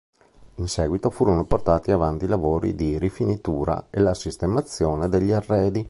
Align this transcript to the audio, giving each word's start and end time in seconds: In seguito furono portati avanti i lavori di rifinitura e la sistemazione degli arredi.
In 0.55 0.67
seguito 0.67 1.11
furono 1.11 1.45
portati 1.45 1.91
avanti 1.91 2.25
i 2.25 2.27
lavori 2.27 2.73
di 2.73 2.97
rifinitura 2.97 3.85
e 3.91 3.99
la 3.99 4.15
sistemazione 4.15 5.07
degli 5.07 5.31
arredi. 5.31 5.79